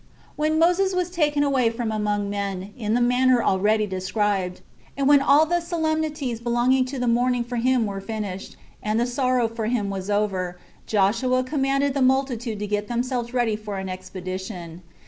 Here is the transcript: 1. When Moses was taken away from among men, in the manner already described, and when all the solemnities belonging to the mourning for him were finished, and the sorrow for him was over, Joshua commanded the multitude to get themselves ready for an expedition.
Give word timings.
1. 0.35 0.49
When 0.53 0.57
Moses 0.59 0.95
was 0.95 1.11
taken 1.11 1.43
away 1.43 1.69
from 1.69 1.91
among 1.91 2.27
men, 2.27 2.73
in 2.75 2.95
the 2.95 3.01
manner 3.01 3.43
already 3.43 3.85
described, 3.85 4.61
and 4.97 5.07
when 5.07 5.21
all 5.21 5.45
the 5.45 5.59
solemnities 5.61 6.41
belonging 6.41 6.85
to 6.85 6.97
the 6.97 7.07
mourning 7.07 7.43
for 7.43 7.57
him 7.57 7.85
were 7.85 8.01
finished, 8.01 8.55
and 8.81 8.99
the 8.99 9.05
sorrow 9.05 9.47
for 9.47 9.67
him 9.67 9.91
was 9.91 10.09
over, 10.09 10.57
Joshua 10.87 11.43
commanded 11.43 11.93
the 11.93 12.01
multitude 12.01 12.57
to 12.57 12.65
get 12.65 12.87
themselves 12.87 13.31
ready 13.31 13.55
for 13.55 13.77
an 13.77 13.89
expedition. 13.89 14.81